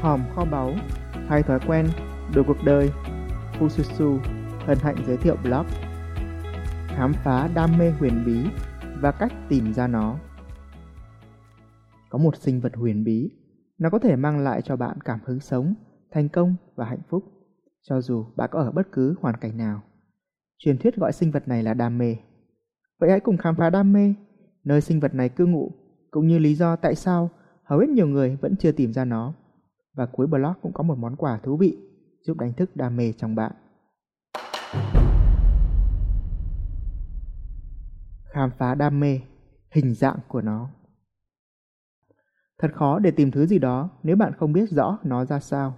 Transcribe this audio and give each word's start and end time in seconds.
hòm 0.00 0.20
kho 0.34 0.44
báu, 0.44 0.74
hay 1.28 1.42
thói 1.42 1.60
quen, 1.66 1.86
đổi 2.34 2.44
cuộc 2.44 2.64
đời, 2.64 2.90
Fususu 3.58 4.18
hân 4.58 4.78
hạnh 4.78 4.96
giới 5.06 5.16
thiệu 5.16 5.36
blog 5.42 5.66
Khám 6.88 7.12
phá 7.12 7.48
đam 7.54 7.78
mê 7.78 7.90
huyền 7.90 8.22
bí 8.26 8.46
và 9.00 9.12
cách 9.12 9.32
tìm 9.48 9.74
ra 9.74 9.86
nó. 9.86 10.18
Có 12.10 12.18
một 12.18 12.36
sinh 12.36 12.60
vật 12.60 12.72
huyền 12.76 13.04
bí, 13.04 13.30
nó 13.78 13.90
có 13.90 13.98
thể 13.98 14.16
mang 14.16 14.38
lại 14.38 14.62
cho 14.62 14.76
bạn 14.76 15.00
cảm 15.00 15.18
hứng 15.24 15.40
sống, 15.40 15.74
thành 16.12 16.28
công 16.28 16.56
và 16.74 16.84
hạnh 16.84 17.02
phúc, 17.08 17.24
cho 17.82 18.00
dù 18.00 18.24
bạn 18.36 18.50
có 18.52 18.60
ở 18.60 18.72
bất 18.72 18.92
cứ 18.92 19.14
hoàn 19.20 19.36
cảnh 19.36 19.56
nào. 19.56 19.82
Truyền 20.58 20.78
thuyết 20.78 20.96
gọi 20.96 21.12
sinh 21.12 21.30
vật 21.30 21.48
này 21.48 21.62
là 21.62 21.74
đam 21.74 21.98
mê. 21.98 22.16
Vậy 23.00 23.10
hãy 23.10 23.20
cùng 23.20 23.36
khám 23.36 23.56
phá 23.56 23.70
đam 23.70 23.92
mê, 23.92 24.14
nơi 24.64 24.80
sinh 24.80 25.00
vật 25.00 25.14
này 25.14 25.28
cư 25.28 25.46
ngụ, 25.46 25.72
cũng 26.10 26.28
như 26.28 26.38
lý 26.38 26.54
do 26.54 26.76
tại 26.76 26.94
sao 26.94 27.30
hầu 27.64 27.78
hết 27.78 27.88
nhiều 27.88 28.06
người 28.06 28.36
vẫn 28.36 28.56
chưa 28.56 28.72
tìm 28.72 28.92
ra 28.92 29.04
nó. 29.04 29.34
Và 29.96 30.06
cuối 30.06 30.26
blog 30.26 30.52
cũng 30.62 30.72
có 30.72 30.82
một 30.82 30.98
món 30.98 31.16
quà 31.16 31.38
thú 31.42 31.56
vị 31.56 31.78
giúp 32.22 32.36
đánh 32.38 32.52
thức 32.52 32.76
đam 32.76 32.96
mê 32.96 33.12
trong 33.12 33.34
bạn. 33.34 33.52
Khám 38.24 38.50
phá 38.58 38.74
đam 38.74 39.00
mê, 39.00 39.20
hình 39.70 39.94
dạng 39.94 40.18
của 40.28 40.40
nó. 40.40 40.70
Thật 42.58 42.68
khó 42.74 42.98
để 42.98 43.10
tìm 43.10 43.30
thứ 43.30 43.46
gì 43.46 43.58
đó 43.58 43.90
nếu 44.02 44.16
bạn 44.16 44.32
không 44.38 44.52
biết 44.52 44.70
rõ 44.70 44.98
nó 45.02 45.24
ra 45.24 45.40
sao. 45.40 45.74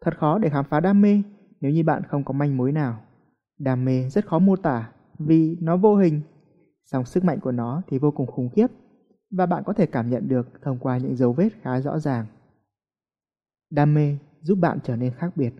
Thật 0.00 0.18
khó 0.18 0.38
để 0.38 0.48
khám 0.50 0.64
phá 0.64 0.80
đam 0.80 1.00
mê 1.00 1.22
nếu 1.60 1.72
như 1.72 1.84
bạn 1.84 2.02
không 2.08 2.24
có 2.24 2.32
manh 2.32 2.56
mối 2.56 2.72
nào. 2.72 3.00
Đam 3.58 3.84
mê 3.84 4.08
rất 4.08 4.26
khó 4.26 4.38
mô 4.38 4.56
tả 4.56 4.92
vì 5.18 5.56
nó 5.60 5.76
vô 5.76 5.96
hình, 5.96 6.20
song 6.84 7.04
sức 7.04 7.24
mạnh 7.24 7.40
của 7.40 7.52
nó 7.52 7.82
thì 7.88 7.98
vô 7.98 8.10
cùng 8.10 8.26
khủng 8.26 8.50
khiếp 8.50 8.66
và 9.30 9.46
bạn 9.46 9.62
có 9.66 9.72
thể 9.72 9.86
cảm 9.86 10.10
nhận 10.10 10.28
được 10.28 10.48
thông 10.62 10.78
qua 10.78 10.98
những 10.98 11.16
dấu 11.16 11.32
vết 11.32 11.48
khá 11.62 11.80
rõ 11.80 11.98
ràng. 11.98 12.26
Đam 13.70 13.94
mê 13.94 14.16
giúp 14.42 14.54
bạn 14.54 14.78
trở 14.84 14.96
nên 14.96 15.12
khác 15.14 15.36
biệt. 15.36 15.52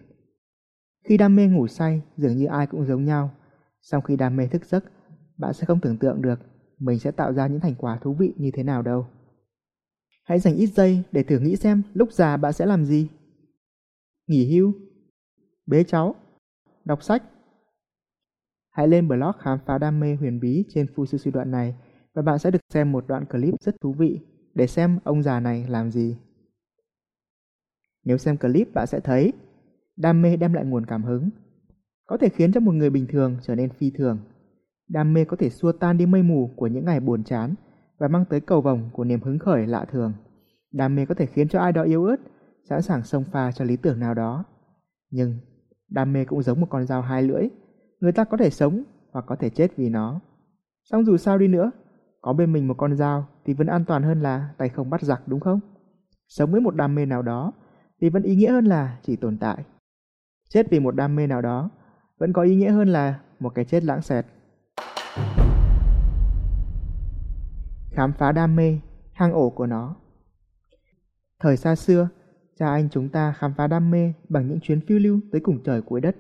Khi 1.05 1.17
đam 1.17 1.37
mê 1.37 1.47
ngủ 1.47 1.67
say, 1.67 2.03
dường 2.17 2.37
như 2.37 2.47
ai 2.47 2.67
cũng 2.67 2.87
giống 2.87 3.05
nhau. 3.05 3.31
Sau 3.81 4.01
khi 4.01 4.17
đam 4.17 4.37
mê 4.37 4.47
thức 4.47 4.65
giấc, 4.65 4.85
bạn 5.39 5.55
sẽ 5.55 5.65
không 5.67 5.81
tưởng 5.81 5.99
tượng 5.99 6.23
được 6.23 6.41
mình 6.81 6.99
sẽ 6.99 7.11
tạo 7.11 7.33
ra 7.33 7.47
những 7.47 7.61
thành 7.61 7.75
quả 7.79 7.99
thú 8.03 8.15
vị 8.15 8.35
như 8.37 8.51
thế 8.55 8.63
nào 8.63 8.83
đâu. 8.83 9.07
Hãy 10.25 10.39
dành 10.39 10.57
ít 10.57 10.67
giây 10.67 11.03
để 11.13 11.23
thử 11.23 11.39
nghĩ 11.39 11.57
xem 11.57 11.83
lúc 11.95 12.13
già 12.13 12.37
bạn 12.37 12.53
sẽ 12.53 12.67
làm 12.67 12.85
gì. 12.85 13.09
Nghỉ 14.27 14.55
hưu, 14.55 14.73
bế 15.67 15.85
cháu, 15.85 16.15
đọc 16.85 17.03
sách. 17.03 17.23
Hãy 18.71 18.89
lên 18.89 19.09
blog 19.09 19.33
khám 19.39 19.59
phá 19.67 19.79
đam 19.79 20.01
mê 20.01 20.15
huyền 20.15 20.41
bí 20.41 20.65
trên 20.69 20.87
Fususu 20.95 21.31
đoạn 21.31 21.51
này 21.51 21.75
và 22.15 22.23
bạn 22.23 22.39
sẽ 22.39 22.51
được 22.51 22.61
xem 22.73 22.93
một 22.93 23.05
đoạn 23.09 23.25
clip 23.25 23.55
rất 23.61 23.81
thú 23.81 23.93
vị 23.93 24.21
để 24.55 24.67
xem 24.67 24.99
ông 25.05 25.23
già 25.23 25.41
này 25.41 25.67
làm 25.69 25.91
gì. 25.91 26.17
Nếu 28.05 28.19
xem 28.19 28.37
clip 28.37 28.75
bạn 28.75 28.87
sẽ 28.87 29.01
thấy 29.01 29.33
đam 29.97 30.23
mê 30.23 30.37
đem 30.37 30.53
lại 30.53 30.65
nguồn 30.65 30.87
cảm 30.87 31.03
hứng, 31.03 31.31
có 32.07 32.17
thể 32.17 32.29
khiến 32.29 32.53
cho 32.53 32.61
một 32.61 32.73
người 32.73 32.91
bình 32.91 33.07
thường 33.07 33.37
trở 33.43 33.55
nên 33.55 33.71
phi 33.71 33.91
thường. 33.91 34.19
Đam 34.89 35.13
mê 35.13 35.25
có 35.25 35.37
thể 35.37 35.51
xua 35.51 35.73
tan 35.73 35.99
đi 35.99 36.07
mây 36.07 36.23
mù 36.23 36.51
của 36.57 36.67
những 36.67 36.85
ngày 36.85 37.01
buồn 37.01 37.25
chán 37.25 37.55
và 37.99 38.09
mang 38.09 38.25
tới 38.25 38.41
cầu 38.41 38.61
vồng 38.61 38.91
của 38.93 39.05
niềm 39.05 39.21
hứng 39.21 39.39
khởi 39.39 39.67
lạ 39.67 39.85
thường. 39.93 40.13
Đam 40.73 40.95
mê 40.95 41.07
có 41.07 41.15
thể 41.15 41.27
khiến 41.27 41.49
cho 41.49 41.61
ai 41.61 41.73
đó 41.73 41.83
yếu 41.83 42.05
ớt, 42.05 42.17
sẵn 42.69 42.83
sàng 42.83 43.05
xông 43.05 43.25
pha 43.25 43.53
cho 43.53 43.65
lý 43.65 43.77
tưởng 43.77 44.01
nào 44.01 44.15
đó. 44.15 44.45
Nhưng 45.11 45.39
đam 45.89 46.13
mê 46.13 46.25
cũng 46.25 46.43
giống 46.43 46.61
một 46.61 46.67
con 46.71 46.87
dao 46.87 47.03
hai 47.03 47.23
lưỡi, 47.23 47.49
người 48.01 48.13
ta 48.13 48.25
có 48.25 48.37
thể 48.37 48.51
sống 48.51 48.83
hoặc 49.13 49.25
có 49.29 49.37
thể 49.37 49.51
chết 49.51 49.77
vì 49.77 49.89
nó. 49.89 50.21
Song 50.85 51.05
dù 51.05 51.17
sao 51.17 51.39
đi 51.39 51.49
nữa, 51.49 51.71
có 52.21 52.33
bên 52.33 52.53
mình 52.53 52.69
một 52.69 52.75
con 52.79 52.97
dao 52.97 53.29
thì 53.45 53.55
vẫn 53.55 53.67
an 53.67 53.85
toàn 53.85 54.03
hơn 54.03 54.21
là 54.21 54.51
tay 54.59 54.69
không 54.69 54.91
bắt 54.91 55.03
giặc 55.03 55.29
đúng 55.29 55.41
không? 55.41 55.61
Sống 56.29 56.53
với 56.53 56.61
một 56.61 56.77
đam 56.77 56.95
mê 56.95 57.07
nào 57.07 57.23
đó 57.23 57.53
thì 58.01 58.09
vẫn 58.09 58.23
ý 58.23 58.37
nghĩa 58.37 58.51
hơn 58.51 58.65
là 58.65 58.99
chỉ 59.03 59.17
tồn 59.17 59.37
tại. 59.39 59.65
Chết 60.49 60.71
vì 60.71 60.81
một 60.81 60.95
đam 60.95 61.17
mê 61.17 61.27
nào 61.27 61.43
đó 61.43 61.71
vẫn 62.19 62.33
có 62.33 62.43
ý 62.43 62.57
nghĩa 62.57 62.71
hơn 62.71 62.89
là 62.89 63.21
một 63.41 63.55
cái 63.55 63.65
chết 63.65 63.85
lãng 63.85 64.03
xẹt. 64.03 64.27
Khám 67.91 68.13
phá 68.13 68.33
đam 68.33 68.57
mê, 68.57 68.79
hang 69.13 69.33
ổ 69.33 69.51
của 69.51 69.67
nó. 69.67 69.97
Thời 71.41 71.57
xa 71.57 71.77
xưa, 71.77 72.09
cha 72.59 72.67
anh 72.67 72.89
chúng 72.91 73.09
ta 73.09 73.33
khám 73.39 73.55
phá 73.57 73.67
đam 73.67 73.91
mê 73.91 74.13
bằng 74.29 74.49
những 74.49 74.61
chuyến 74.61 74.81
phiêu 74.81 74.99
lưu 74.99 75.21
tới 75.33 75.41
cùng 75.41 75.63
trời 75.65 75.83
cuối 75.83 76.01
đất. 76.01 76.17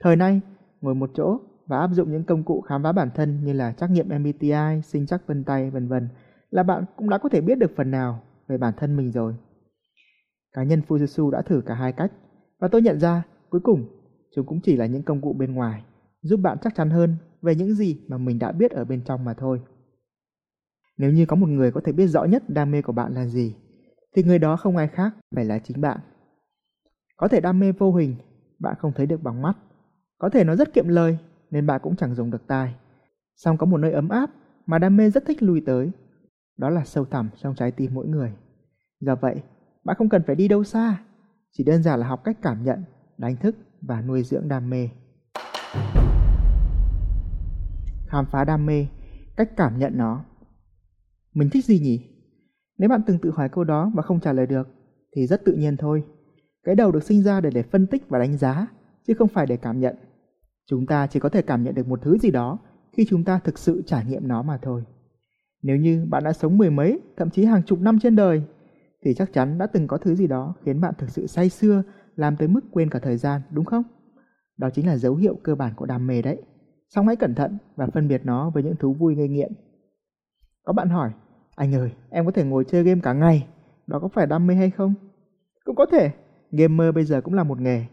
Thời 0.00 0.16
nay, 0.16 0.40
ngồi 0.80 0.94
một 0.94 1.10
chỗ 1.14 1.40
và 1.66 1.78
áp 1.78 1.90
dụng 1.92 2.12
những 2.12 2.24
công 2.24 2.42
cụ 2.42 2.60
khám 2.60 2.82
phá 2.82 2.92
bản 2.92 3.10
thân 3.14 3.44
như 3.44 3.52
là 3.52 3.72
trắc 3.72 3.90
nghiệm 3.90 4.08
MBTI, 4.08 4.82
sinh 4.84 5.06
chắc 5.06 5.26
vân 5.26 5.44
tay, 5.44 5.70
vân 5.70 5.88
vân 5.88 6.08
là 6.50 6.62
bạn 6.62 6.84
cũng 6.96 7.10
đã 7.10 7.18
có 7.18 7.28
thể 7.28 7.40
biết 7.40 7.58
được 7.58 7.70
phần 7.76 7.90
nào 7.90 8.22
về 8.48 8.58
bản 8.58 8.74
thân 8.76 8.96
mình 8.96 9.12
rồi. 9.12 9.34
Cá 10.58 10.64
nhân 10.64 10.82
Fujitsu 10.88 11.30
đã 11.30 11.42
thử 11.42 11.62
cả 11.66 11.74
hai 11.74 11.92
cách 11.92 12.12
và 12.58 12.68
tôi 12.68 12.82
nhận 12.82 13.00
ra 13.00 13.22
cuối 13.50 13.60
cùng 13.60 13.88
chúng 14.34 14.46
cũng 14.46 14.60
chỉ 14.60 14.76
là 14.76 14.86
những 14.86 15.02
công 15.02 15.20
cụ 15.20 15.32
bên 15.32 15.54
ngoài 15.54 15.82
giúp 16.22 16.36
bạn 16.36 16.58
chắc 16.62 16.74
chắn 16.74 16.90
hơn 16.90 17.16
về 17.42 17.54
những 17.54 17.74
gì 17.74 18.00
mà 18.08 18.18
mình 18.18 18.38
đã 18.38 18.52
biết 18.52 18.70
ở 18.70 18.84
bên 18.84 19.04
trong 19.04 19.24
mà 19.24 19.34
thôi. 19.34 19.60
Nếu 20.96 21.12
như 21.12 21.26
có 21.26 21.36
một 21.36 21.48
người 21.48 21.72
có 21.72 21.80
thể 21.84 21.92
biết 21.92 22.06
rõ 22.06 22.24
nhất 22.24 22.42
đam 22.48 22.70
mê 22.70 22.82
của 22.82 22.92
bạn 22.92 23.14
là 23.14 23.26
gì, 23.26 23.56
thì 24.16 24.22
người 24.22 24.38
đó 24.38 24.56
không 24.56 24.76
ai 24.76 24.88
khác 24.88 25.14
phải 25.34 25.44
là 25.44 25.58
chính 25.58 25.80
bạn. 25.80 25.98
Có 27.16 27.28
thể 27.28 27.40
đam 27.40 27.58
mê 27.58 27.72
vô 27.72 27.94
hình, 27.94 28.16
bạn 28.58 28.74
không 28.78 28.92
thấy 28.92 29.06
được 29.06 29.22
bằng 29.22 29.42
mắt. 29.42 29.56
Có 30.18 30.28
thể 30.28 30.44
nó 30.44 30.56
rất 30.56 30.74
kiệm 30.74 30.88
lời, 30.88 31.18
nên 31.50 31.66
bạn 31.66 31.80
cũng 31.82 31.96
chẳng 31.96 32.14
dùng 32.14 32.30
được 32.30 32.46
tai. 32.46 32.74
Song 33.36 33.56
có 33.56 33.66
một 33.66 33.78
nơi 33.78 33.92
ấm 33.92 34.08
áp 34.08 34.30
mà 34.66 34.78
đam 34.78 34.96
mê 34.96 35.10
rất 35.10 35.24
thích 35.26 35.42
lui 35.42 35.62
tới. 35.66 35.90
Đó 36.56 36.70
là 36.70 36.84
sâu 36.84 37.04
thẳm 37.04 37.28
trong 37.36 37.54
trái 37.54 37.70
tim 37.70 37.94
mỗi 37.94 38.06
người. 38.06 38.32
Do 39.00 39.14
vậy, 39.14 39.42
bạn 39.88 39.96
không 39.96 40.08
cần 40.08 40.22
phải 40.26 40.36
đi 40.36 40.48
đâu 40.48 40.64
xa, 40.64 40.98
chỉ 41.52 41.64
đơn 41.64 41.82
giản 41.82 42.00
là 42.00 42.06
học 42.06 42.24
cách 42.24 42.38
cảm 42.42 42.64
nhận, 42.64 42.84
đánh 43.18 43.36
thức 43.36 43.56
và 43.80 44.02
nuôi 44.02 44.22
dưỡng 44.22 44.48
đam 44.48 44.70
mê. 44.70 44.88
Khám 48.06 48.26
phá 48.30 48.44
đam 48.44 48.66
mê, 48.66 48.86
cách 49.36 49.56
cảm 49.56 49.78
nhận 49.78 49.98
nó. 49.98 50.24
Mình 51.34 51.50
thích 51.50 51.64
gì 51.64 51.80
nhỉ? 51.80 52.00
Nếu 52.78 52.88
bạn 52.88 53.00
từng 53.06 53.18
tự 53.18 53.30
hỏi 53.30 53.48
câu 53.48 53.64
đó 53.64 53.90
và 53.94 54.02
không 54.02 54.20
trả 54.20 54.32
lời 54.32 54.46
được, 54.46 54.68
thì 55.16 55.26
rất 55.26 55.44
tự 55.44 55.52
nhiên 55.52 55.76
thôi. 55.76 56.04
Cái 56.64 56.74
đầu 56.74 56.92
được 56.92 57.02
sinh 57.02 57.22
ra 57.22 57.40
để 57.40 57.50
để 57.50 57.62
phân 57.62 57.86
tích 57.86 58.08
và 58.08 58.18
đánh 58.18 58.38
giá, 58.38 58.66
chứ 59.06 59.14
không 59.18 59.28
phải 59.28 59.46
để 59.46 59.56
cảm 59.56 59.80
nhận. 59.80 59.96
Chúng 60.66 60.86
ta 60.86 61.06
chỉ 61.06 61.20
có 61.20 61.28
thể 61.28 61.42
cảm 61.42 61.62
nhận 61.62 61.74
được 61.74 61.88
một 61.88 62.02
thứ 62.02 62.18
gì 62.18 62.30
đó 62.30 62.58
khi 62.92 63.06
chúng 63.08 63.24
ta 63.24 63.38
thực 63.38 63.58
sự 63.58 63.82
trải 63.86 64.04
nghiệm 64.04 64.28
nó 64.28 64.42
mà 64.42 64.58
thôi. 64.62 64.84
Nếu 65.62 65.76
như 65.76 66.06
bạn 66.10 66.24
đã 66.24 66.32
sống 66.32 66.58
mười 66.58 66.70
mấy, 66.70 67.00
thậm 67.16 67.30
chí 67.30 67.44
hàng 67.44 67.62
chục 67.62 67.80
năm 67.80 67.98
trên 68.00 68.16
đời, 68.16 68.42
thì 69.08 69.14
chắc 69.14 69.32
chắn 69.32 69.58
đã 69.58 69.66
từng 69.66 69.86
có 69.86 69.98
thứ 69.98 70.14
gì 70.14 70.26
đó 70.26 70.54
khiến 70.64 70.80
bạn 70.80 70.94
thực 70.98 71.10
sự 71.10 71.26
say 71.26 71.48
sưa, 71.48 71.82
làm 72.16 72.36
tới 72.36 72.48
mức 72.48 72.60
quên 72.70 72.90
cả 72.90 72.98
thời 72.98 73.16
gian, 73.16 73.40
đúng 73.50 73.64
không? 73.64 73.82
Đó 74.56 74.70
chính 74.70 74.86
là 74.86 74.96
dấu 74.96 75.14
hiệu 75.14 75.38
cơ 75.42 75.54
bản 75.54 75.72
của 75.76 75.86
đam 75.86 76.06
mê 76.06 76.22
đấy. 76.22 76.42
Xong 76.88 77.06
hãy 77.06 77.16
cẩn 77.16 77.34
thận 77.34 77.58
và 77.76 77.86
phân 77.86 78.08
biệt 78.08 78.20
nó 78.24 78.50
với 78.50 78.62
những 78.62 78.76
thú 78.76 78.92
vui 78.92 79.14
gây 79.14 79.28
nghiện. 79.28 79.52
Có 80.64 80.72
bạn 80.72 80.88
hỏi, 80.88 81.10
anh 81.56 81.74
ơi, 81.74 81.92
em 82.10 82.26
có 82.26 82.32
thể 82.32 82.44
ngồi 82.44 82.64
chơi 82.64 82.82
game 82.82 83.00
cả 83.00 83.12
ngày, 83.12 83.46
đó 83.86 83.98
có 83.98 84.08
phải 84.08 84.26
đam 84.26 84.46
mê 84.46 84.54
hay 84.54 84.70
không? 84.70 84.94
Cũng 85.64 85.76
có 85.76 85.86
thể, 85.92 86.10
gamer 86.50 86.94
bây 86.94 87.04
giờ 87.04 87.20
cũng 87.20 87.34
là 87.34 87.44
một 87.44 87.60
nghề. 87.60 87.84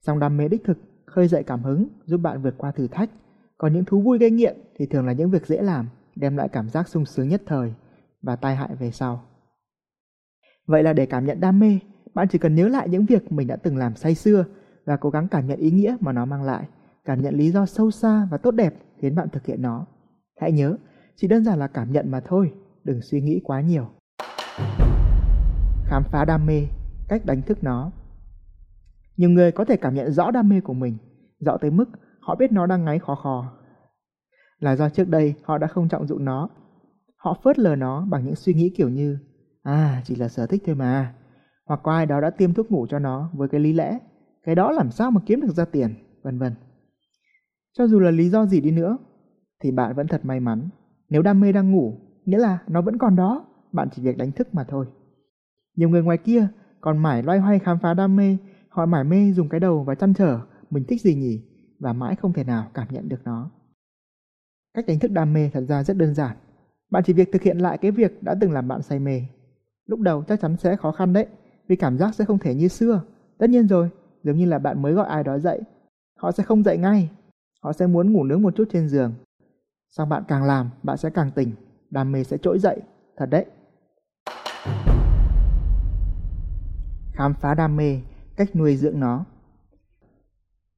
Song 0.00 0.18
đam 0.18 0.36
mê 0.36 0.48
đích 0.48 0.64
thực, 0.64 0.78
khơi 1.06 1.28
dậy 1.28 1.42
cảm 1.42 1.62
hứng, 1.62 1.88
giúp 2.04 2.18
bạn 2.18 2.42
vượt 2.42 2.54
qua 2.58 2.70
thử 2.70 2.86
thách. 2.88 3.10
Còn 3.58 3.72
những 3.72 3.84
thú 3.84 4.00
vui 4.00 4.18
gây 4.18 4.30
nghiện 4.30 4.56
thì 4.76 4.86
thường 4.86 5.06
là 5.06 5.12
những 5.12 5.30
việc 5.30 5.46
dễ 5.46 5.62
làm, 5.62 5.88
đem 6.16 6.36
lại 6.36 6.48
cảm 6.48 6.68
giác 6.70 6.88
sung 6.88 7.04
sướng 7.04 7.28
nhất 7.28 7.42
thời 7.46 7.74
và 8.22 8.36
tai 8.36 8.56
hại 8.56 8.76
về 8.76 8.90
sau. 8.90 9.24
Vậy 10.70 10.82
là 10.82 10.92
để 10.92 11.06
cảm 11.06 11.26
nhận 11.26 11.40
đam 11.40 11.58
mê, 11.58 11.78
bạn 12.14 12.28
chỉ 12.28 12.38
cần 12.38 12.54
nhớ 12.54 12.68
lại 12.68 12.88
những 12.88 13.06
việc 13.06 13.32
mình 13.32 13.46
đã 13.46 13.56
từng 13.56 13.76
làm 13.76 13.94
say 13.94 14.14
xưa 14.14 14.44
và 14.84 14.96
cố 14.96 15.10
gắng 15.10 15.28
cảm 15.28 15.46
nhận 15.46 15.58
ý 15.58 15.70
nghĩa 15.70 15.96
mà 16.00 16.12
nó 16.12 16.24
mang 16.24 16.42
lại, 16.42 16.68
cảm 17.04 17.22
nhận 17.22 17.34
lý 17.34 17.50
do 17.50 17.66
sâu 17.66 17.90
xa 17.90 18.28
và 18.30 18.38
tốt 18.38 18.50
đẹp 18.50 18.74
khiến 18.98 19.14
bạn 19.14 19.28
thực 19.28 19.46
hiện 19.46 19.62
nó. 19.62 19.86
Hãy 20.40 20.52
nhớ, 20.52 20.76
chỉ 21.16 21.28
đơn 21.28 21.44
giản 21.44 21.58
là 21.58 21.66
cảm 21.66 21.92
nhận 21.92 22.10
mà 22.10 22.20
thôi, 22.20 22.52
đừng 22.84 23.02
suy 23.02 23.20
nghĩ 23.20 23.40
quá 23.44 23.60
nhiều. 23.60 23.88
Khám 25.84 26.02
phá 26.12 26.24
đam 26.24 26.46
mê, 26.46 26.66
cách 27.08 27.26
đánh 27.26 27.42
thức 27.42 27.64
nó. 27.64 27.90
Nhiều 29.16 29.30
người 29.30 29.52
có 29.52 29.64
thể 29.64 29.76
cảm 29.76 29.94
nhận 29.94 30.12
rõ 30.12 30.30
đam 30.30 30.48
mê 30.48 30.60
của 30.60 30.74
mình, 30.74 30.96
rõ 31.40 31.56
tới 31.56 31.70
mức 31.70 31.88
họ 32.20 32.34
biết 32.34 32.52
nó 32.52 32.66
đang 32.66 32.84
ngáy 32.84 32.98
khó 32.98 33.14
khò. 33.14 33.52
Là 34.58 34.76
do 34.76 34.88
trước 34.88 35.08
đây 35.08 35.34
họ 35.42 35.58
đã 35.58 35.66
không 35.66 35.88
trọng 35.88 36.06
dụng 36.06 36.24
nó. 36.24 36.48
Họ 37.16 37.40
phớt 37.44 37.58
lờ 37.58 37.76
nó 37.76 38.06
bằng 38.10 38.24
những 38.24 38.36
suy 38.36 38.54
nghĩ 38.54 38.74
kiểu 38.76 38.88
như 38.88 39.18
À, 39.62 40.02
chỉ 40.04 40.14
là 40.14 40.28
sở 40.28 40.46
thích 40.46 40.62
thôi 40.66 40.74
mà. 40.74 41.14
Hoặc 41.66 41.80
có 41.82 41.92
ai 41.92 42.06
đó 42.06 42.20
đã 42.20 42.30
tiêm 42.30 42.54
thuốc 42.54 42.70
ngủ 42.70 42.86
cho 42.90 42.98
nó 42.98 43.30
với 43.32 43.48
cái 43.48 43.60
lý 43.60 43.72
lẽ, 43.72 43.98
cái 44.44 44.54
đó 44.54 44.72
làm 44.72 44.90
sao 44.90 45.10
mà 45.10 45.20
kiếm 45.26 45.40
được 45.40 45.52
ra 45.52 45.64
tiền, 45.64 45.94
vân 46.22 46.38
vân. 46.38 46.54
Cho 47.72 47.86
dù 47.86 48.00
là 48.00 48.10
lý 48.10 48.30
do 48.30 48.46
gì 48.46 48.60
đi 48.60 48.70
nữa, 48.70 48.98
thì 49.60 49.70
bạn 49.70 49.94
vẫn 49.94 50.06
thật 50.06 50.24
may 50.24 50.40
mắn. 50.40 50.68
Nếu 51.08 51.22
đam 51.22 51.40
mê 51.40 51.52
đang 51.52 51.70
ngủ, 51.70 51.94
nghĩa 52.24 52.38
là 52.38 52.58
nó 52.66 52.82
vẫn 52.82 52.98
còn 52.98 53.16
đó, 53.16 53.46
bạn 53.72 53.88
chỉ 53.92 54.02
việc 54.02 54.16
đánh 54.16 54.32
thức 54.32 54.54
mà 54.54 54.64
thôi. 54.64 54.86
Nhiều 55.76 55.88
người 55.88 56.02
ngoài 56.02 56.18
kia 56.18 56.48
còn 56.80 56.98
mãi 56.98 57.22
loay 57.22 57.38
hoay 57.38 57.58
khám 57.58 57.78
phá 57.78 57.94
đam 57.94 58.16
mê, 58.16 58.36
họ 58.68 58.86
mải 58.86 59.04
mê 59.04 59.32
dùng 59.32 59.48
cái 59.48 59.60
đầu 59.60 59.84
và 59.84 59.94
chăn 59.94 60.14
trở 60.14 60.40
mình 60.70 60.84
thích 60.88 61.02
gì 61.02 61.14
nhỉ 61.14 61.42
và 61.78 61.92
mãi 61.92 62.16
không 62.16 62.32
thể 62.32 62.44
nào 62.44 62.70
cảm 62.74 62.86
nhận 62.90 63.08
được 63.08 63.20
nó. 63.24 63.50
Cách 64.74 64.84
đánh 64.88 64.98
thức 64.98 65.10
đam 65.10 65.32
mê 65.32 65.50
thật 65.52 65.64
ra 65.68 65.84
rất 65.84 65.96
đơn 65.96 66.14
giản. 66.14 66.36
Bạn 66.90 67.02
chỉ 67.06 67.12
việc 67.12 67.32
thực 67.32 67.42
hiện 67.42 67.58
lại 67.58 67.78
cái 67.78 67.90
việc 67.90 68.22
đã 68.22 68.34
từng 68.40 68.52
làm 68.52 68.68
bạn 68.68 68.82
say 68.82 68.98
mê 68.98 69.22
Lúc 69.90 70.00
đầu 70.00 70.24
chắc 70.28 70.40
chắn 70.40 70.56
sẽ 70.56 70.76
khó 70.76 70.92
khăn 70.92 71.12
đấy, 71.12 71.26
vì 71.68 71.76
cảm 71.76 71.98
giác 71.98 72.14
sẽ 72.14 72.24
không 72.24 72.38
thể 72.38 72.54
như 72.54 72.68
xưa. 72.68 73.02
Tất 73.38 73.50
nhiên 73.50 73.68
rồi, 73.68 73.90
giống 74.22 74.36
như 74.36 74.46
là 74.46 74.58
bạn 74.58 74.82
mới 74.82 74.92
gọi 74.92 75.08
ai 75.08 75.24
đó 75.24 75.38
dậy. 75.38 75.60
Họ 76.16 76.32
sẽ 76.32 76.44
không 76.44 76.62
dậy 76.62 76.78
ngay. 76.78 77.10
Họ 77.62 77.72
sẽ 77.72 77.86
muốn 77.86 78.12
ngủ 78.12 78.24
nướng 78.24 78.42
một 78.42 78.56
chút 78.56 78.68
trên 78.72 78.88
giường. 78.88 79.12
Xong 79.90 80.08
bạn 80.08 80.22
càng 80.28 80.44
làm, 80.44 80.70
bạn 80.82 80.96
sẽ 80.96 81.10
càng 81.10 81.30
tỉnh. 81.30 81.52
Đam 81.90 82.12
mê 82.12 82.24
sẽ 82.24 82.38
trỗi 82.38 82.58
dậy. 82.58 82.80
Thật 83.16 83.26
đấy. 83.30 83.46
Khám 87.12 87.34
phá 87.34 87.54
đam 87.54 87.76
mê, 87.76 88.00
cách 88.36 88.56
nuôi 88.56 88.76
dưỡng 88.76 89.00
nó. 89.00 89.24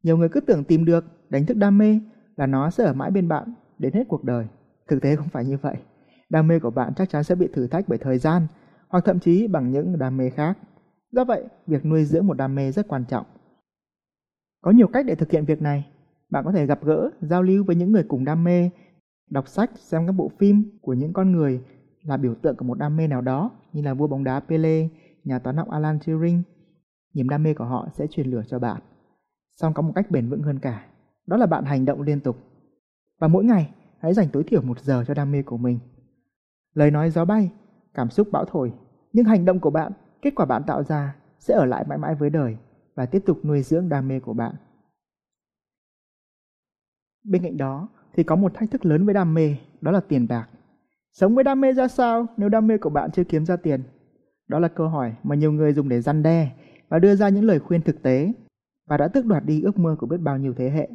Nhiều 0.02 0.16
người 0.16 0.28
cứ 0.28 0.40
tưởng 0.40 0.64
tìm 0.64 0.84
được, 0.84 1.04
đánh 1.30 1.46
thức 1.46 1.56
đam 1.56 1.78
mê 1.78 2.00
là 2.36 2.46
nó 2.46 2.70
sẽ 2.70 2.84
ở 2.84 2.92
mãi 2.92 3.10
bên 3.10 3.28
bạn 3.28 3.54
đến 3.78 3.92
hết 3.92 4.04
cuộc 4.08 4.24
đời. 4.24 4.46
Thực 4.88 5.02
tế 5.02 5.16
không 5.16 5.28
phải 5.28 5.44
như 5.44 5.56
vậy. 5.56 5.76
Đam 6.28 6.48
mê 6.48 6.58
của 6.58 6.70
bạn 6.70 6.94
chắc 6.96 7.10
chắn 7.10 7.24
sẽ 7.24 7.34
bị 7.34 7.48
thử 7.54 7.66
thách 7.66 7.88
bởi 7.88 7.98
thời 7.98 8.18
gian 8.18 8.46
hoặc 8.92 9.04
thậm 9.04 9.20
chí 9.20 9.46
bằng 9.46 9.70
những 9.70 9.98
đam 9.98 10.16
mê 10.16 10.30
khác. 10.30 10.58
Do 11.12 11.24
vậy, 11.24 11.44
việc 11.66 11.84
nuôi 11.84 12.04
dưỡng 12.04 12.26
một 12.26 12.34
đam 12.34 12.54
mê 12.54 12.72
rất 12.72 12.88
quan 12.88 13.04
trọng. 13.04 13.26
Có 14.62 14.70
nhiều 14.70 14.88
cách 14.88 15.06
để 15.06 15.14
thực 15.14 15.30
hiện 15.30 15.44
việc 15.44 15.62
này. 15.62 15.86
Bạn 16.30 16.44
có 16.44 16.52
thể 16.52 16.66
gặp 16.66 16.84
gỡ, 16.84 17.10
giao 17.20 17.42
lưu 17.42 17.64
với 17.64 17.76
những 17.76 17.92
người 17.92 18.04
cùng 18.08 18.24
đam 18.24 18.44
mê, 18.44 18.70
đọc 19.30 19.48
sách, 19.48 19.70
xem 19.78 20.06
các 20.06 20.12
bộ 20.12 20.30
phim 20.38 20.78
của 20.82 20.94
những 20.94 21.12
con 21.12 21.32
người 21.32 21.62
là 22.02 22.16
biểu 22.16 22.34
tượng 22.34 22.56
của 22.56 22.64
một 22.64 22.78
đam 22.78 22.96
mê 22.96 23.06
nào 23.06 23.20
đó 23.20 23.50
như 23.72 23.82
là 23.82 23.94
vua 23.94 24.06
bóng 24.06 24.24
đá 24.24 24.40
Pele, 24.40 24.88
nhà 25.24 25.38
toán 25.38 25.56
học 25.56 25.68
Alan 25.70 25.98
Turing. 26.06 26.42
Niềm 27.14 27.28
đam 27.28 27.42
mê 27.42 27.54
của 27.54 27.64
họ 27.64 27.88
sẽ 27.92 28.06
truyền 28.06 28.30
lửa 28.30 28.42
cho 28.48 28.58
bạn. 28.58 28.82
Song 29.60 29.74
có 29.74 29.82
một 29.82 29.92
cách 29.94 30.10
bền 30.10 30.28
vững 30.30 30.42
hơn 30.42 30.58
cả, 30.58 30.86
đó 31.26 31.36
là 31.36 31.46
bạn 31.46 31.64
hành 31.64 31.84
động 31.84 32.02
liên 32.02 32.20
tục. 32.20 32.36
Và 33.20 33.28
mỗi 33.28 33.44
ngày, 33.44 33.74
hãy 33.98 34.14
dành 34.14 34.28
tối 34.32 34.44
thiểu 34.44 34.62
một 34.62 34.80
giờ 34.80 35.04
cho 35.08 35.14
đam 35.14 35.32
mê 35.32 35.42
của 35.42 35.56
mình. 35.56 35.78
Lời 36.74 36.90
nói 36.90 37.10
gió 37.10 37.24
bay, 37.24 37.50
cảm 37.94 38.10
xúc 38.10 38.28
bão 38.32 38.44
thổi, 38.44 38.72
những 39.12 39.24
hành 39.24 39.44
động 39.44 39.60
của 39.60 39.70
bạn, 39.70 39.92
kết 40.22 40.34
quả 40.34 40.46
bạn 40.46 40.62
tạo 40.66 40.82
ra 40.82 41.16
sẽ 41.38 41.54
ở 41.54 41.64
lại 41.64 41.84
mãi 41.88 41.98
mãi 41.98 42.14
với 42.14 42.30
đời 42.30 42.56
và 42.94 43.06
tiếp 43.06 43.22
tục 43.26 43.44
nuôi 43.44 43.62
dưỡng 43.62 43.88
đam 43.88 44.08
mê 44.08 44.20
của 44.20 44.32
bạn. 44.32 44.54
Bên 47.24 47.42
cạnh 47.42 47.56
đó 47.56 47.88
thì 48.14 48.22
có 48.22 48.36
một 48.36 48.54
thách 48.54 48.70
thức 48.70 48.86
lớn 48.86 49.04
với 49.04 49.14
đam 49.14 49.34
mê, 49.34 49.56
đó 49.80 49.90
là 49.90 50.00
tiền 50.00 50.28
bạc. 50.28 50.48
Sống 51.12 51.34
với 51.34 51.44
đam 51.44 51.60
mê 51.60 51.72
ra 51.72 51.88
sao 51.88 52.26
nếu 52.36 52.48
đam 52.48 52.66
mê 52.66 52.78
của 52.78 52.90
bạn 52.90 53.10
chưa 53.10 53.24
kiếm 53.24 53.46
ra 53.46 53.56
tiền? 53.56 53.82
Đó 54.48 54.58
là 54.58 54.68
câu 54.68 54.88
hỏi 54.88 55.14
mà 55.22 55.34
nhiều 55.34 55.52
người 55.52 55.72
dùng 55.72 55.88
để 55.88 56.00
răn 56.00 56.22
đe 56.22 56.52
và 56.88 56.98
đưa 56.98 57.14
ra 57.14 57.28
những 57.28 57.44
lời 57.44 57.58
khuyên 57.58 57.82
thực 57.82 58.02
tế 58.02 58.32
và 58.86 58.96
đã 58.96 59.08
tước 59.08 59.26
đoạt 59.26 59.44
đi 59.44 59.62
ước 59.62 59.78
mơ 59.78 59.96
của 59.98 60.06
biết 60.06 60.16
bao 60.20 60.38
nhiêu 60.38 60.54
thế 60.56 60.70
hệ. 60.70 60.88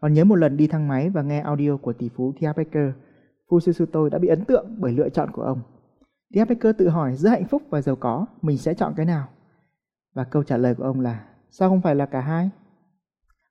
Còn 0.00 0.12
nhớ 0.12 0.24
một 0.24 0.36
lần 0.36 0.56
đi 0.56 0.66
thang 0.66 0.88
máy 0.88 1.10
và 1.10 1.22
nghe 1.22 1.40
audio 1.40 1.76
của 1.76 1.92
tỷ 1.92 2.08
phú 2.08 2.32
Thea 2.40 2.52
Baker, 2.52 2.90
Fususuto 3.48 4.08
đã 4.08 4.18
bị 4.18 4.28
ấn 4.28 4.44
tượng 4.44 4.76
bởi 4.78 4.92
lựa 4.92 5.08
chọn 5.08 5.30
của 5.32 5.42
ông. 5.42 5.60
Thea 6.34 6.44
Becker 6.44 6.76
tự 6.78 6.88
hỏi 6.88 7.14
giữa 7.16 7.28
hạnh 7.28 7.44
phúc 7.44 7.62
và 7.70 7.82
giàu 7.82 7.96
có, 7.96 8.26
mình 8.42 8.58
sẽ 8.58 8.74
chọn 8.74 8.92
cái 8.96 9.06
nào? 9.06 9.28
Và 10.14 10.24
câu 10.24 10.42
trả 10.42 10.56
lời 10.56 10.74
của 10.74 10.84
ông 10.84 11.00
là, 11.00 11.24
sao 11.50 11.68
không 11.68 11.80
phải 11.80 11.94
là 11.94 12.06
cả 12.06 12.20
hai? 12.20 12.50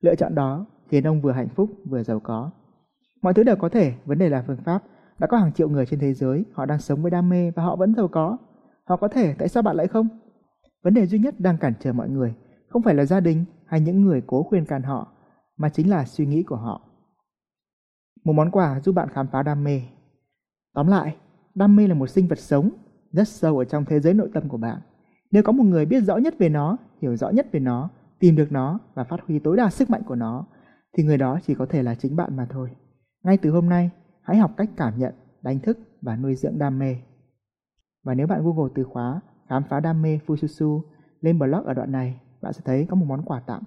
Lựa 0.02 0.16
chọn 0.16 0.36
đó 0.36 0.66
khiến 0.88 1.08
ông 1.08 1.22
vừa 1.22 1.32
hạnh 1.32 1.50
phúc 1.50 1.70
vừa 1.86 2.04
giàu 2.04 2.20
có. 2.20 2.52
Mọi 3.22 3.34
thứ 3.34 3.44
đều 3.44 3.56
có 3.56 3.70
thể, 3.70 3.94
vấn 4.06 4.18
đề 4.18 4.30
là 4.30 4.44
phương 4.48 4.64
pháp. 4.66 4.84
Đã 5.20 5.28
có 5.28 5.38
hàng 5.38 5.54
triệu 5.54 5.70
người 5.70 5.86
trên 5.86 6.00
thế 6.00 6.14
giới, 6.14 6.46
họ 6.54 6.66
đang 6.66 6.80
sống 6.80 7.02
với 7.02 7.12
đam 7.12 7.30
mê 7.30 7.52
và 7.52 7.64
họ 7.64 7.76
vẫn 7.76 7.96
giàu 7.96 8.08
có. 8.08 8.38
Họ 8.84 8.98
có 8.98 9.08
thể, 9.08 9.34
tại 9.34 9.50
sao 9.50 9.64
bạn 9.64 9.76
lại 9.76 9.88
không? 9.88 10.08
Vấn 10.84 10.94
đề 10.94 11.06
duy 11.06 11.20
nhất 11.20 11.36
đang 11.40 11.58
cản 11.58 11.74
trở 11.80 11.94
mọi 11.94 12.10
người 12.10 12.36
không 12.70 12.82
phải 12.82 12.96
là 12.96 13.06
gia 13.06 13.20
đình 13.20 13.46
hay 13.66 13.80
những 13.80 14.02
người 14.02 14.24
cố 14.28 14.44
khuyên 14.44 14.66
can 14.66 14.84
họ, 14.84 15.08
mà 15.58 15.70
chính 15.70 15.90
là 15.90 16.06
suy 16.06 16.26
nghĩ 16.26 16.44
của 16.44 16.56
họ. 16.56 16.82
Một 18.24 18.34
món 18.34 18.52
quà 18.52 18.80
giúp 18.80 18.92
bạn 18.92 19.10
khám 19.10 19.28
phá 19.28 19.44
đam 19.44 19.64
mê. 19.64 19.82
Tóm 20.74 20.88
lại, 20.88 21.16
đam 21.56 21.76
mê 21.76 21.88
là 21.88 21.94
một 21.94 22.08
sinh 22.08 22.28
vật 22.28 22.40
sống, 22.40 22.70
rất 23.12 23.28
sâu 23.28 23.58
ở 23.58 23.66
trong 23.66 23.86
thế 23.86 24.00
giới 24.00 24.14
nội 24.14 24.30
tâm 24.34 24.50
của 24.50 24.58
bạn. 24.58 24.80
Nếu 25.32 25.44
có 25.44 25.52
một 25.52 25.64
người 25.64 25.86
biết 25.86 26.04
rõ 26.04 26.18
nhất 26.18 26.36
về 26.40 26.50
nó, 26.50 26.78
hiểu 27.02 27.16
rõ 27.16 27.30
nhất 27.30 27.48
về 27.52 27.60
nó, 27.60 27.90
tìm 28.20 28.36
được 28.36 28.52
nó 28.52 28.80
và 28.94 29.04
phát 29.04 29.20
huy 29.28 29.40
tối 29.40 29.58
đa 29.58 29.70
sức 29.70 29.90
mạnh 29.90 30.02
của 30.08 30.16
nó, 30.16 30.46
thì 30.94 31.04
người 31.04 31.18
đó 31.18 31.40
chỉ 31.46 31.56
có 31.56 31.66
thể 31.66 31.84
là 31.84 31.96
chính 31.96 32.16
bạn 32.16 32.38
mà 32.38 32.48
thôi. 32.50 32.70
Ngay 33.24 33.38
từ 33.38 33.52
hôm 33.52 33.70
nay, 33.70 33.90
hãy 34.22 34.38
học 34.38 34.52
cách 34.58 34.70
cảm 34.78 35.00
nhận, 35.00 35.14
đánh 35.42 35.60
thức 35.60 35.80
và 36.02 36.16
nuôi 36.16 36.36
dưỡng 36.36 36.58
đam 36.58 36.80
mê. 36.80 36.96
Và 38.04 38.14
nếu 38.14 38.28
bạn 38.28 38.44
Google 38.44 38.72
từ 38.76 38.84
khóa 38.84 39.22
khám 39.50 39.64
phá 39.70 39.80
đam 39.80 40.02
mê 40.02 40.20
Fususu 40.28 40.82
lên 41.22 41.40
blog 41.40 41.64
ở 41.66 41.74
đoạn 41.74 41.92
này, 41.92 42.22
bạn 42.42 42.54
sẽ 42.54 42.62
thấy 42.66 42.86
có 42.90 42.96
một 42.96 43.06
món 43.06 43.24
quà 43.26 43.40
tặng. 43.40 43.62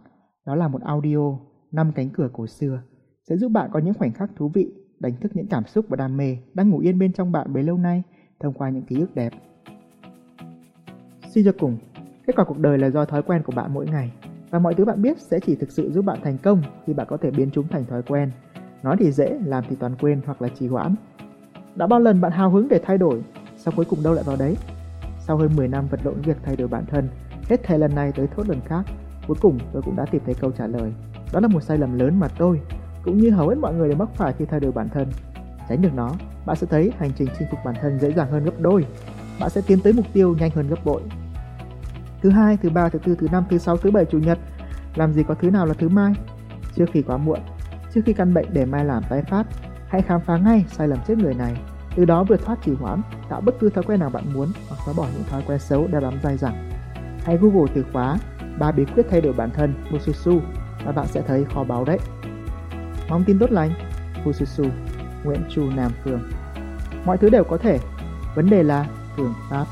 Đó 0.47 0.55
là 0.55 0.69
một 0.69 0.83
audio 0.83 1.39
năm 1.73 1.93
cánh 1.95 2.11
cửa 2.11 2.29
cổ 2.33 2.47
xưa 2.47 2.83
sẽ 3.29 3.37
giúp 3.37 3.49
bạn 3.49 3.71
có 3.73 3.79
những 3.79 3.95
khoảnh 3.95 4.13
khắc 4.13 4.31
thú 4.37 4.49
vị, 4.55 4.75
đánh 5.03 5.17
thức 5.21 5.37
những 5.37 5.47
cảm 5.47 5.67
xúc 5.67 5.87
và 5.89 5.97
đam 5.97 6.17
mê 6.17 6.37
đang 6.55 6.71
ngủ 6.71 6.79
yên 6.79 6.99
bên 6.99 7.13
trong 7.13 7.33
bạn 7.33 7.53
bấy 7.53 7.63
lâu 7.63 7.79
nay 7.79 8.03
thông 8.41 8.55
qua 8.55 8.71
những 8.71 8.83
ký 8.83 9.01
ức 9.01 9.15
đẹp. 9.15 9.33
Suy 11.29 11.45
cho 11.45 11.53
cùng, 11.59 11.79
kết 12.27 12.37
quả 12.37 12.45
cuộc 12.45 12.59
đời 12.59 12.79
là 12.79 12.91
do 12.91 13.05
thói 13.05 13.23
quen 13.23 13.43
của 13.43 13.53
bạn 13.57 13.75
mỗi 13.75 13.87
ngày 13.87 14.13
và 14.51 14.59
mọi 14.59 14.75
thứ 14.75 14.85
bạn 14.85 15.03
biết 15.03 15.19
sẽ 15.19 15.41
chỉ 15.41 15.57
thực 15.57 15.71
sự 15.71 15.91
giúp 15.93 16.05
bạn 16.05 16.19
thành 16.25 16.39
công 16.39 16.63
khi 16.87 16.93
bạn 16.93 17.07
có 17.11 17.17
thể 17.17 17.31
biến 17.31 17.51
chúng 17.53 17.69
thành 17.69 17.85
thói 17.85 18.03
quen. 18.03 18.31
Nói 18.83 18.97
thì 18.99 19.13
dễ, 19.13 19.39
làm 19.45 19.65
thì 19.69 19.77
toàn 19.77 19.95
quên 20.01 20.21
hoặc 20.27 20.43
là 20.43 20.49
trì 20.49 20.67
hoãn. 20.67 20.95
Đã 21.75 21.87
bao 21.87 22.01
lần 22.01 22.21
bạn 22.21 22.33
hào 22.33 22.51
hứng 22.51 22.69
để 22.69 22.81
thay 22.85 22.99
đổi, 22.99 23.23
sau 23.57 23.75
cuối 23.77 23.85
cùng 23.85 24.03
đâu 24.03 24.15
lại 24.15 24.25
vào 24.27 24.37
đấy? 24.37 24.57
Sau 25.21 25.37
hơn 25.37 25.51
10 25.57 25.69
năm 25.69 25.87
vật 25.91 26.01
lộn 26.05 26.21
việc 26.21 26.37
thay 26.43 26.57
đổi 26.57 26.69
bản 26.69 26.87
thân, 26.87 27.09
hết 27.49 27.61
thầy 27.63 27.79
lần 27.79 27.95
này 27.95 28.13
tới 28.13 28.27
thốt 28.27 28.49
lần 28.49 28.61
khác, 28.61 28.83
cuối 29.29 29.37
cùng 29.41 29.59
tôi 29.73 29.83
cũng 29.83 29.97
đã 29.97 30.07
tìm 30.07 30.23
thấy 30.25 30.35
câu 30.35 30.51
trả 30.53 30.67
lời. 30.67 30.93
Đó 31.33 31.41
là 31.41 31.49
một 31.49 31.61
sai 31.63 31.79
lầm 31.79 31.99
lớn 31.99 32.21
mà 32.21 32.29
tôi, 32.39 32.61
cũng 33.05 33.19
như 33.19 33.31
hầu 33.31 33.49
hết 33.49 33.55
mọi 33.55 33.75
người 33.75 33.89
đều 33.89 33.99
mắc 33.99 34.09
phải 34.15 34.33
khi 34.39 34.45
thay 34.45 34.61
đổi 34.61 34.73
bản 34.73 34.89
thân. 34.89 35.09
Tránh 35.69 35.83
được 35.83 35.95
nó, 35.95 36.11
bạn 36.47 36.57
sẽ 36.57 36.67
thấy 36.71 36.93
hành 36.99 37.11
trình 37.19 37.29
chinh 37.39 37.49
phục 37.51 37.61
bản 37.65 37.75
thân 37.81 37.99
dễ 37.99 38.13
dàng 38.13 38.31
hơn 38.31 38.45
gấp 38.45 38.61
đôi. 38.61 38.87
Bạn 39.41 39.51
sẽ 39.51 39.61
tiến 39.67 39.81
tới 39.81 39.93
mục 39.93 40.07
tiêu 40.13 40.37
nhanh 40.39 40.51
hơn 40.51 40.69
gấp 40.69 40.85
bội. 40.85 41.03
Thứ 42.23 42.31
hai, 42.31 42.57
thứ 42.57 42.71
ba, 42.71 42.89
thứ 42.89 42.99
tư, 42.99 43.17
thứ 43.21 43.29
năm, 43.33 43.45
thứ 43.51 43.59
sáu, 43.59 43.77
thứ 43.77 43.91
bảy, 43.91 44.05
chủ 44.05 44.19
nhật. 44.19 44.39
Làm 44.95 45.13
gì 45.13 45.23
có 45.29 45.35
thứ 45.35 45.51
nào 45.51 45.67
là 45.67 45.75
thứ 45.75 45.89
mai? 45.89 46.13
Trước 46.75 46.87
khi 46.93 47.03
quá 47.03 47.17
muộn, 47.17 47.41
trước 47.95 48.01
khi 48.07 48.13
căn 48.13 48.35
bệnh 48.35 48.47
để 48.53 48.65
mai 48.65 48.85
làm 48.85 49.03
tái 49.09 49.23
phát, 49.23 49.47
hãy 49.89 50.03
khám 50.03 50.21
phá 50.21 50.37
ngay 50.37 50.65
sai 50.69 50.89
lầm 50.89 50.99
chết 51.07 51.19
người 51.19 51.35
này. 51.35 51.57
Từ 51.97 52.05
đó 52.05 52.25
vượt 52.25 52.45
thoát 52.45 52.59
trì 52.65 52.73
hoãn, 52.75 53.03
tạo 53.29 53.41
bất 53.41 53.55
cứ 53.61 53.71
thói 53.71 53.85
quen 53.85 54.01
nào 54.01 54.11
bạn 54.11 54.25
muốn 54.35 54.49
hoặc 54.69 54.77
xóa 54.85 54.95
bỏ 54.97 55.07
những 55.15 55.25
thói 55.31 55.43
quen 55.47 55.59
xấu 55.59 55.87
đã 55.87 56.01
bám 56.01 56.15
dai 56.23 56.37
dẳng. 56.37 56.71
Hãy 57.25 57.37
Google 57.37 57.73
từ 57.75 57.85
khóa 57.93 58.19
ba 58.59 58.73
bí 58.73 58.85
quyết 58.85 59.07
thay 59.11 59.21
đổi 59.21 59.33
bản 59.33 59.51
thân 59.51 59.75
Mususu 59.91 60.41
và 60.85 60.93
bạn 60.93 61.07
sẽ 61.07 61.23
thấy 61.27 61.45
kho 61.45 61.65
báu 61.65 61.85
đấy. 61.85 61.99
Mong 63.13 63.25
tin 63.25 63.39
tốt 63.39 63.51
lành, 63.53 63.71
Fususu, 64.25 64.71
Nguyễn 65.25 65.41
Chu 65.51 65.71
Nam 65.77 65.93
Phương. 66.05 66.21
Mọi 67.05 67.19
thứ 67.19 67.31
đều 67.31 67.45
có 67.45 67.57
thể, 67.59 67.79
vấn 68.35 68.51
đề 68.51 68.63
là 68.63 68.87
phương 69.17 69.35
pháp. 69.51 69.65